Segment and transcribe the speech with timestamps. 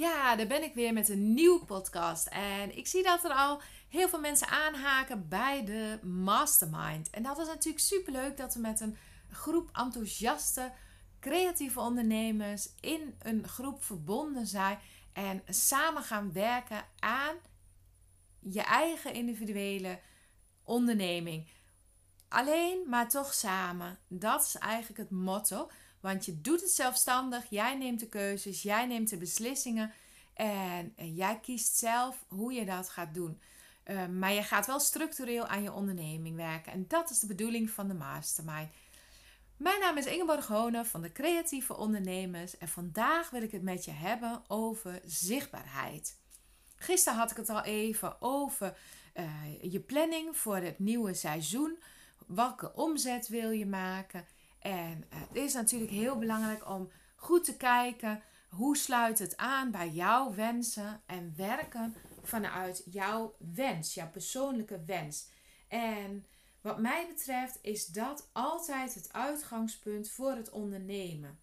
[0.00, 2.26] Ja, daar ben ik weer met een nieuwe podcast.
[2.26, 7.10] En ik zie dat er al heel veel mensen aanhaken bij de Mastermind.
[7.10, 8.96] En dat is natuurlijk super leuk dat we met een
[9.30, 10.72] groep enthousiaste,
[11.20, 14.78] creatieve ondernemers in een groep verbonden zijn
[15.12, 17.36] en samen gaan werken aan
[18.38, 20.00] je eigen individuele
[20.62, 21.48] onderneming.
[22.28, 23.98] Alleen, maar toch samen.
[24.08, 25.70] Dat is eigenlijk het motto.
[26.00, 29.92] Want je doet het zelfstandig, jij neemt de keuzes, jij neemt de beslissingen
[30.34, 33.40] en jij kiest zelf hoe je dat gaat doen.
[33.84, 37.70] Uh, maar je gaat wel structureel aan je onderneming werken en dat is de bedoeling
[37.70, 38.68] van de Mastermind.
[39.56, 43.84] Mijn naam is Ingeborg Honen van de Creatieve Ondernemers en vandaag wil ik het met
[43.84, 46.18] je hebben over zichtbaarheid.
[46.76, 48.78] Gisteren had ik het al even over
[49.14, 51.78] uh, je planning voor het nieuwe seizoen.
[52.26, 54.26] Welke omzet wil je maken?
[54.60, 59.88] En het is natuurlijk heel belangrijk om goed te kijken hoe sluit het aan bij
[59.88, 65.28] jouw wensen en werken vanuit jouw wens, jouw persoonlijke wens.
[65.68, 66.26] En
[66.60, 71.40] wat mij betreft is dat altijd het uitgangspunt voor het ondernemen.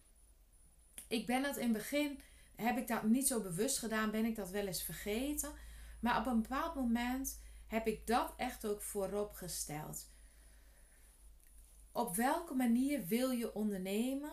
[1.08, 2.20] Ik ben dat in het begin,
[2.56, 5.52] heb ik dat niet zo bewust gedaan, ben ik dat wel eens vergeten.
[6.00, 10.16] Maar op een bepaald moment heb ik dat echt ook voorop gesteld.
[11.98, 14.32] Op welke manier wil je ondernemen?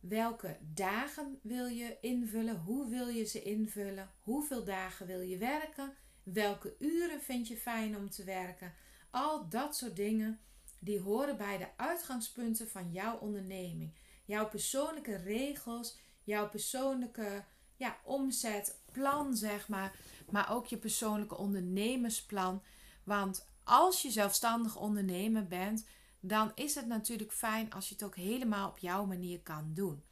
[0.00, 2.56] Welke dagen wil je invullen?
[2.56, 4.10] Hoe wil je ze invullen?
[4.22, 5.94] Hoeveel dagen wil je werken?
[6.22, 8.74] Welke uren vind je fijn om te werken?
[9.10, 10.40] Al dat soort dingen
[10.80, 13.94] die horen bij de uitgangspunten van jouw onderneming.
[14.24, 17.44] Jouw persoonlijke regels, jouw persoonlijke
[17.76, 19.96] ja, omzetplan, zeg maar.
[20.30, 22.62] Maar ook je persoonlijke ondernemersplan.
[23.04, 25.86] Want als je zelfstandig ondernemer bent,
[26.26, 30.04] dan is het natuurlijk fijn als je het ook helemaal op jouw manier kan doen.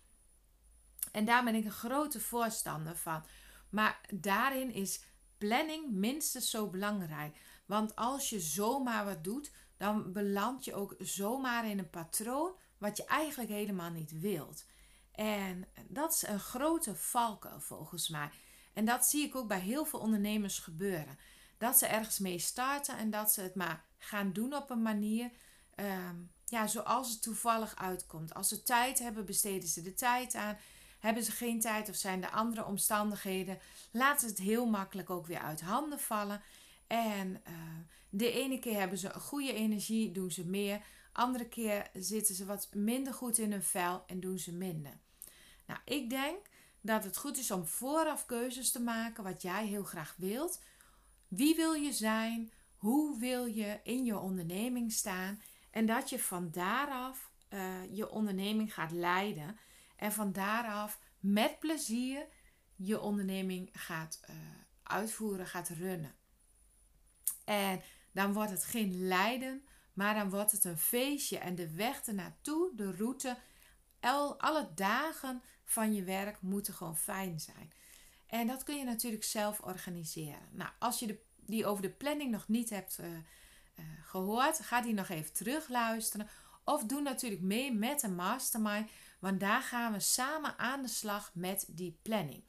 [1.13, 3.25] En daar ben ik een grote voorstander van.
[3.71, 5.05] Maar daarin is
[5.39, 7.37] planning minstens zo belangrijk.
[7.67, 12.97] Want als je zomaar wat doet, dan beland je ook zomaar in een patroon wat
[12.97, 14.65] je eigenlijk helemaal niet wilt.
[15.13, 18.31] En dat is een grote valkuil volgens mij.
[18.73, 21.19] En dat zie ik ook bij heel veel ondernemers gebeuren.
[21.59, 25.31] Dat ze ergens mee starten en dat ze het maar gaan doen op een manier
[25.75, 26.17] Ehm,
[26.47, 28.35] ja, zoals het toevallig uitkomt.
[28.35, 30.57] Als ze tijd hebben, besteden ze de tijd aan.
[30.99, 33.59] Hebben ze geen tijd of zijn er andere omstandigheden,
[33.93, 36.43] laten ze het heel makkelijk ook weer uit handen vallen.
[36.87, 37.55] En uh,
[38.11, 40.83] de ene keer hebben ze goede energie, doen ze meer.
[41.13, 44.99] Andere keer zitten ze wat minder goed in hun vel en doen ze minder.
[45.67, 46.39] Nou, ik denk
[46.81, 50.61] dat het goed is om vooraf keuzes te maken wat jij heel graag wilt.
[51.29, 52.53] Wie wil je zijn?
[52.77, 55.43] Hoe wil je in je onderneming staan?
[55.73, 59.59] En dat je van daaraf uh, je onderneming gaat leiden.
[59.97, 62.27] En van daaraf met plezier
[62.77, 64.37] je onderneming gaat uh,
[64.83, 66.15] uitvoeren, gaat runnen.
[67.45, 71.39] En dan wordt het geen lijden, maar dan wordt het een feestje.
[71.39, 73.37] En de weg ernaartoe, de route,
[74.01, 77.73] al, alle dagen van je werk moeten gewoon fijn zijn.
[78.27, 80.49] En dat kun je natuurlijk zelf organiseren.
[80.51, 83.07] Nou, als je de, die over de planning nog niet hebt uh,
[83.75, 86.29] uh, gehoord, ga die nog even terugluisteren.
[86.65, 91.31] Of doe natuurlijk mee met een mastermind, want daar gaan we samen aan de slag
[91.35, 92.45] met die planning.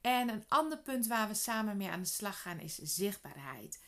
[0.00, 3.82] En een ander punt waar we samen mee aan de slag gaan is zichtbaarheid.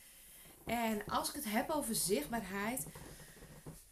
[0.66, 2.86] En als ik het heb over zichtbaarheid,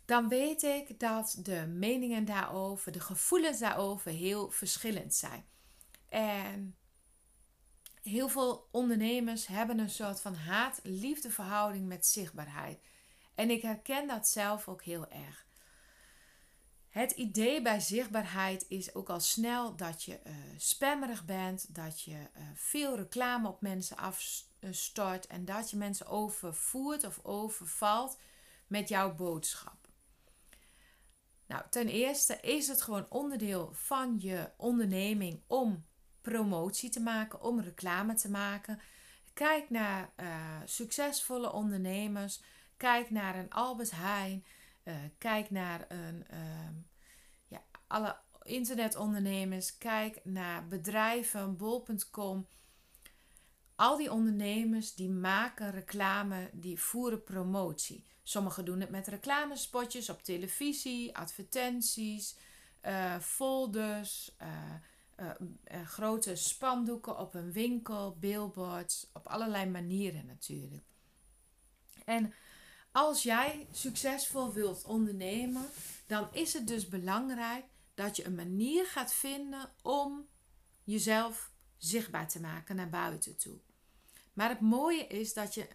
[0.04, 5.44] dan weet ik dat de meningen daarover, de gevoelens daarover heel verschillend zijn.
[6.08, 6.76] En
[8.02, 12.80] heel veel ondernemers hebben een soort van haat-liefde verhouding met zichtbaarheid.
[13.34, 15.46] En ik herken dat zelf ook heel erg.
[16.88, 22.10] Het idee bij zichtbaarheid is ook al snel dat je uh, spammerig bent, dat je
[22.10, 28.18] uh, veel reclame op mensen afstort en dat je mensen overvoert of overvalt
[28.66, 29.88] met jouw boodschap.
[31.46, 35.84] Nou, ten eerste is het gewoon onderdeel van je onderneming om
[36.20, 38.80] promotie te maken, om reclame te maken.
[39.32, 40.26] Kijk naar uh,
[40.64, 42.42] succesvolle ondernemers.
[42.76, 44.44] Kijk naar een Albert Heijn.
[44.84, 46.70] Uh, kijk naar een, uh,
[47.48, 49.78] ja, alle internetondernemers.
[49.78, 52.46] Kijk naar bedrijven, bol.com.
[53.76, 58.06] Al die ondernemers die maken reclame, die voeren promotie.
[58.22, 62.36] Sommigen doen het met reclamespotjes op televisie, advertenties,
[62.82, 64.36] uh, folders,
[65.20, 70.84] uh, grote spandoeken op een winkel, billboards, op allerlei manieren natuurlijk.
[72.04, 72.34] En
[72.92, 75.68] als jij succesvol wilt ondernemen,
[76.06, 77.64] dan is het dus belangrijk
[77.94, 80.26] dat je een manier gaat vinden om
[80.84, 83.58] jezelf zichtbaar te maken naar buiten toe.
[84.32, 85.68] Maar het mooie is dat je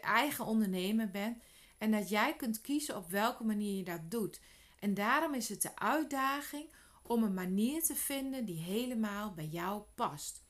[0.00, 1.42] eigen ondernemer bent
[1.78, 4.40] en dat jij kunt kiezen op welke manier je dat doet.
[4.78, 6.66] En daarom is het de uitdaging
[7.08, 10.44] om een manier te vinden die helemaal bij jou past.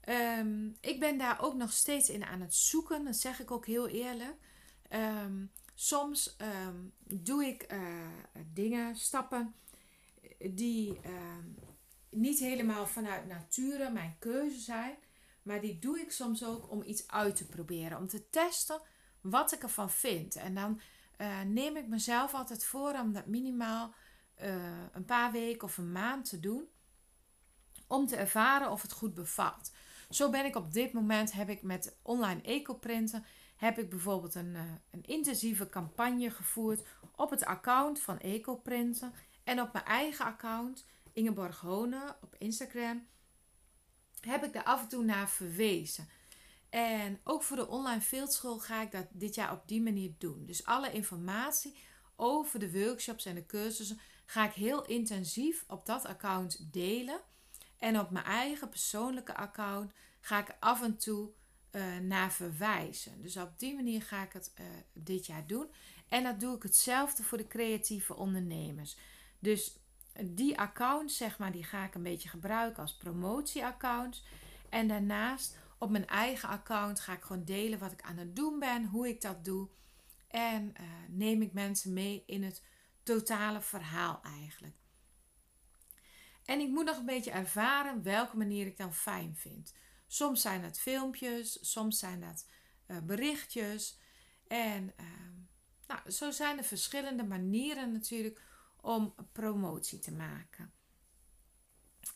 [0.00, 3.66] Ehm, ik ben daar ook nog steeds in aan het zoeken, dat zeg ik ook
[3.66, 4.36] heel eerlijk.
[4.88, 5.44] Ehm,
[5.74, 8.08] soms ehm, doe ik uh,
[8.52, 9.54] dingen, stappen
[10.38, 11.00] die
[12.10, 14.96] niet helemaal vanuit nature mijn keuze zijn,
[15.42, 18.80] maar die doe ik soms ook om iets uit te proberen, om te testen
[19.20, 20.36] wat ik ervan vind.
[20.36, 20.80] En dan
[21.18, 23.94] uh, neem ik mezelf altijd voor om dat minimaal
[24.42, 24.54] uh,
[24.92, 26.68] een paar weken of een maand te doen,
[27.86, 29.72] om te ervaren of het goed bevalt.
[30.10, 33.24] Zo ben ik op dit moment, heb ik met online ecoprinten,
[33.56, 34.60] heb ik bijvoorbeeld een, uh,
[34.90, 36.82] een intensieve campagne gevoerd
[37.16, 39.12] op het account van ecoprinten
[39.44, 43.06] en op mijn eigen account, Ingeborg Hone, op Instagram,
[44.20, 46.08] heb ik er af en toe naar verwezen.
[46.70, 50.46] En ook voor de online fieldschool ga ik dat dit jaar op die manier doen.
[50.46, 51.76] Dus alle informatie
[52.16, 57.20] over de workshops en de cursussen ga ik heel intensief op dat account delen.
[57.78, 61.30] En op mijn eigen persoonlijke account ga ik af en toe
[61.72, 63.22] uh, naar verwijzen.
[63.22, 65.66] Dus op die manier ga ik het uh, dit jaar doen.
[66.08, 68.96] En dat doe ik hetzelfde voor de creatieve ondernemers.
[69.38, 69.76] Dus
[70.24, 74.24] die accounts, zeg maar, die ga ik een beetje gebruiken als promotieaccounts.
[74.68, 78.58] En daarnaast op mijn eigen account ga ik gewoon delen wat ik aan het doen
[78.58, 79.68] ben, hoe ik dat doe.
[80.28, 80.72] En
[81.08, 82.62] neem ik mensen mee in het
[83.02, 84.76] totale verhaal eigenlijk.
[86.44, 89.74] En ik moet nog een beetje ervaren welke manier ik dan fijn vind.
[90.06, 92.46] Soms zijn het filmpjes, soms zijn dat
[92.86, 93.98] uh, berichtjes.
[94.46, 95.06] En uh,
[95.86, 98.42] nou, zo zijn er verschillende manieren natuurlijk
[98.80, 100.72] om promotie te maken.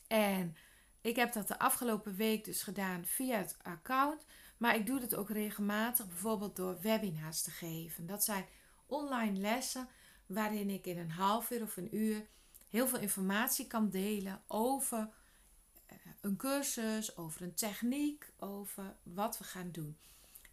[0.06, 0.56] En
[1.00, 4.24] ik heb dat de afgelopen week dus gedaan via het account.
[4.56, 8.06] Maar ik doe het ook regelmatig, bijvoorbeeld door webinars te geven.
[8.06, 8.46] Dat zijn
[8.86, 9.88] online lessen
[10.26, 12.26] waarin ik in een half uur of een uur
[12.68, 15.08] heel veel informatie kan delen over
[15.86, 19.96] eh, een cursus, over een techniek, over wat we gaan doen.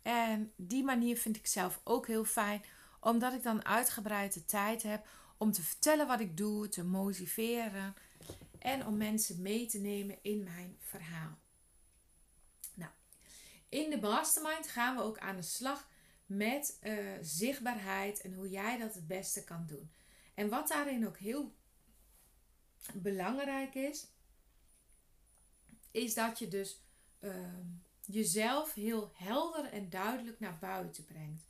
[0.02, 2.64] En die manier vind ik zelf ook heel fijn,
[3.00, 7.96] omdat ik dan uitgebreid de tijd heb om te vertellen wat ik doe, te motiveren
[8.60, 11.38] en om mensen mee te nemen in mijn verhaal.
[12.74, 12.92] Nou,
[13.70, 15.88] in de mastermind gaan we ook aan de slag
[16.26, 19.92] met uh, zichtbaarheid en hoe jij dat het beste kan doen.
[20.34, 21.56] En wat daarin ook heel
[22.94, 24.08] belangrijk is,
[25.92, 26.82] is dat je dus
[27.20, 27.36] uh,
[28.06, 31.44] jezelf heel helder en duidelijk naar buiten brengt.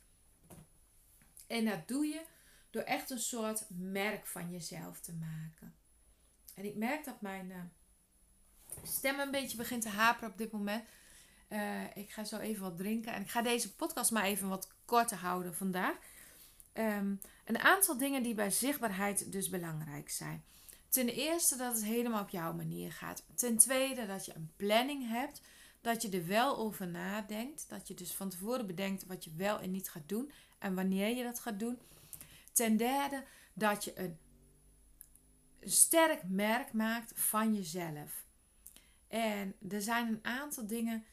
[1.46, 2.26] En dat doe je
[2.70, 5.74] door echt een soort merk van jezelf te maken.
[6.54, 7.62] En ik merk dat mijn uh,
[8.82, 10.84] stem een beetje begint te haperen op dit moment.
[11.48, 13.12] Uh, ik ga zo even wat drinken.
[13.12, 15.96] En ik ga deze podcast maar even wat korter houden vandaag.
[16.72, 20.44] Um, een aantal dingen die bij zichtbaarheid dus belangrijk zijn.
[20.88, 23.24] Ten eerste dat het helemaal op jouw manier gaat.
[23.34, 25.40] Ten tweede dat je een planning hebt.
[25.80, 27.68] Dat je er wel over nadenkt.
[27.68, 30.30] Dat je dus van tevoren bedenkt wat je wel en niet gaat doen.
[30.58, 31.78] En wanneer je dat gaat doen.
[32.52, 34.18] Ten derde dat je een
[35.60, 38.24] sterk merk maakt van jezelf.
[39.08, 41.04] En er zijn een aantal dingen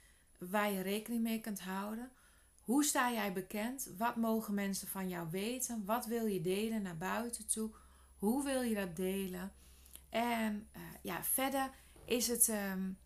[0.50, 2.12] waar je rekening mee kunt houden.
[2.62, 3.90] Hoe sta jij bekend?
[3.98, 5.86] Wat mogen mensen van jou weten?
[5.86, 7.72] Wat wil je delen naar buiten toe?
[8.16, 9.52] Hoe wil je dat delen?
[10.10, 11.70] En uh, ja, verder
[12.06, 12.98] is het um,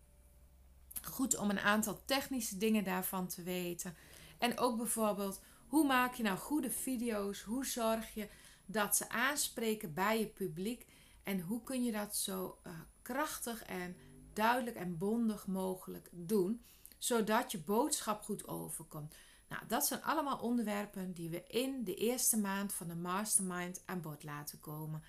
[1.02, 3.96] goed om een aantal technische dingen daarvan te weten.
[4.38, 7.42] En ook bijvoorbeeld, hoe maak je nou goede video's?
[7.42, 8.30] Hoe zorg je
[8.66, 10.86] dat ze aanspreken bij je publiek?
[11.24, 13.96] En hoe kun je dat zo uh, krachtig en
[14.34, 16.66] duidelijk en bondig mogelijk doen,
[16.98, 19.16] zodat je boodschap goed overkomt?
[19.48, 24.02] Nou, dat zijn allemaal onderwerpen die we in de eerste maand van de Mastermind aan
[24.02, 25.04] bod laten komen.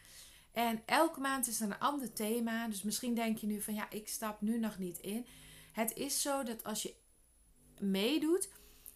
[0.53, 2.69] En elke maand is er een ander thema.
[2.69, 5.27] Dus misschien denk je nu van ja, ik stap nu nog niet in.
[5.73, 6.95] Het is zo dat als je
[7.79, 8.49] meedoet,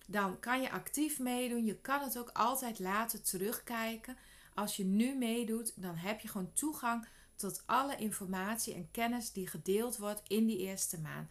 [0.06, 1.64] dan kan je actief meedoen.
[1.64, 4.16] Je kan het ook altijd laten terugkijken
[4.54, 9.46] als je nu meedoet, dan heb je gewoon toegang tot alle informatie en kennis die
[9.46, 11.30] gedeeld wordt in die eerste maand.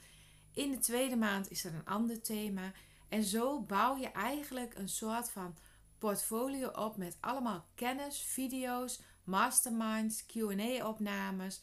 [0.53, 2.72] In de tweede maand is er een ander thema.
[3.10, 5.58] En zo bouw je eigenlijk een soort van
[5.98, 11.62] portfolio op met allemaal kennis, video's, masterminds, QA-opnames.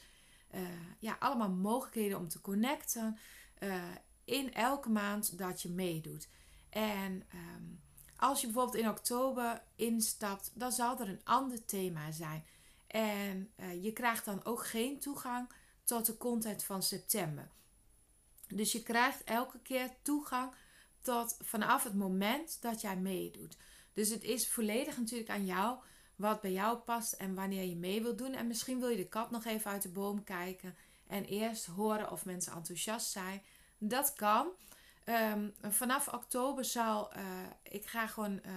[0.50, 0.60] Eh,
[0.98, 3.18] ja, allemaal mogelijkheden om te connecten
[3.60, 3.82] uh,
[4.24, 6.28] in elke maand dat je meedoet.
[6.70, 7.80] En um,
[8.16, 12.44] als je bijvoorbeeld in oktober instapt, dan zal er een ander thema zijn.
[12.86, 15.48] En uh, je krijgt dan ook geen toegang
[15.84, 17.48] tot de content van september.
[18.48, 20.52] Dus je krijgt elke keer toegang
[21.00, 23.56] tot vanaf het moment dat jij meedoet.
[23.92, 25.78] Dus het is volledig natuurlijk aan jou
[26.16, 28.34] wat bij jou past en wanneer je mee wilt doen.
[28.34, 30.76] En misschien wil je de kat nog even uit de boom kijken
[31.06, 33.42] en eerst horen of mensen enthousiast zijn.
[33.78, 34.48] Dat kan.
[35.04, 37.22] Ehm, vanaf oktober zal uh,
[37.62, 38.52] ik ga gewoon uh,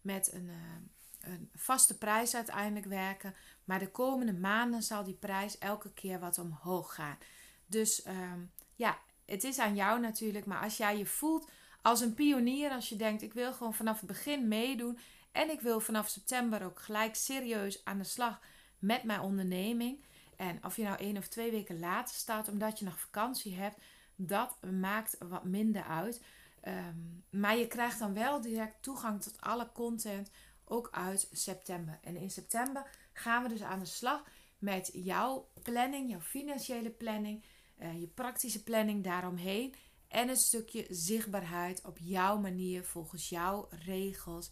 [0.00, 3.34] met een, uh, een, vaste prijs uiteindelijk werken.
[3.64, 7.18] Maar de komende maanden zal die prijs elke keer wat omhoog gaan.
[7.66, 10.46] Dus um, ja, het is aan jou natuurlijk.
[10.46, 11.50] Maar als jij je voelt
[11.82, 14.98] als een pionier, als je denkt: ik wil gewoon vanaf het begin meedoen.
[15.32, 18.40] En ik wil vanaf september ook gelijk serieus aan de slag
[18.78, 20.04] met mijn onderneming.
[20.36, 23.78] En of je nou één of twee weken later staat omdat je nog vakantie hebt,
[24.16, 26.22] dat maakt wat minder uit.
[26.60, 26.96] Ehm,
[27.30, 30.30] maar je krijgt dan wel direct toegang tot alle content,
[30.64, 31.98] ook uit september.
[32.02, 34.24] En in september gaan we dus aan de slag
[34.58, 37.44] met jouw planning, jouw financiële planning,
[37.78, 39.74] uh, je praktische planning daaromheen.
[40.08, 44.50] En een stukje zichtbaarheid op jouw manier, volgens jouw regels.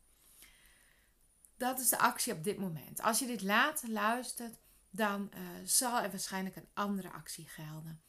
[1.58, 3.02] Dat is de actie op dit moment.
[3.02, 4.58] Als je dit later luistert,
[4.90, 8.02] dan uh, zal er waarschijnlijk een andere actie gelden.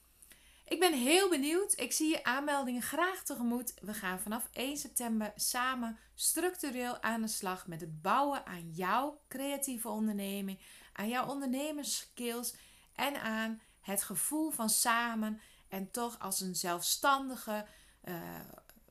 [0.64, 1.78] Ik ben heel benieuwd.
[1.78, 3.74] Ik zie je aanmeldingen graag tegemoet.
[3.80, 9.20] We gaan vanaf 1 september samen structureel aan de slag met het bouwen aan jouw
[9.28, 10.60] creatieve onderneming,
[10.92, 12.54] aan jouw ondernemerskills
[12.94, 17.66] en aan het gevoel van samen en toch als een zelfstandige,
[18.10, 18.40] uh,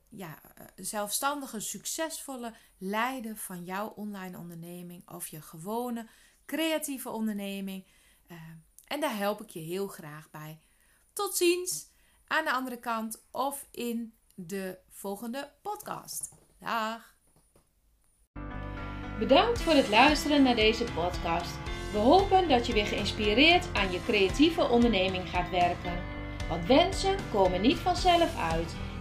[0.09, 6.07] ja, eh, zelfstandige, succesvolle leider van jouw online onderneming of je gewone
[6.45, 7.85] creatieve onderneming.
[8.27, 8.37] Uh,
[8.87, 10.61] en daar help ik je heel graag bij.
[11.13, 11.91] Tot ziens
[12.27, 16.29] aan de andere kant of in de volgende podcast.
[16.59, 17.17] Dag.
[19.19, 21.57] Bedankt voor het luisteren naar deze podcast.
[21.91, 26.03] We hopen dat je weer geïnspireerd aan je creatieve onderneming gaat werken.
[26.49, 28.75] Want wensen komen niet vanzelf uit.